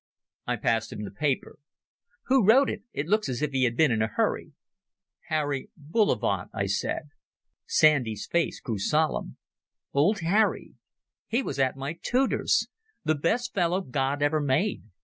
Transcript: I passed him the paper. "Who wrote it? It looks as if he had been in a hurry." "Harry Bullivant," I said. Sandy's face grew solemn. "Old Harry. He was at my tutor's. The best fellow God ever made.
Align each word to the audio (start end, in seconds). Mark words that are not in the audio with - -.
I 0.47 0.55
passed 0.55 0.91
him 0.91 1.03
the 1.03 1.11
paper. 1.11 1.59
"Who 2.23 2.43
wrote 2.43 2.71
it? 2.71 2.81
It 2.91 3.05
looks 3.05 3.29
as 3.29 3.43
if 3.43 3.51
he 3.51 3.65
had 3.65 3.77
been 3.77 3.91
in 3.91 4.01
a 4.01 4.07
hurry." 4.07 4.53
"Harry 5.27 5.69
Bullivant," 5.77 6.49
I 6.55 6.65
said. 6.65 7.09
Sandy's 7.67 8.25
face 8.25 8.59
grew 8.59 8.79
solemn. 8.79 9.37
"Old 9.93 10.21
Harry. 10.21 10.73
He 11.27 11.43
was 11.43 11.59
at 11.59 11.77
my 11.77 11.99
tutor's. 12.01 12.67
The 13.03 13.13
best 13.13 13.53
fellow 13.53 13.81
God 13.81 14.23
ever 14.23 14.39
made. 14.41 14.85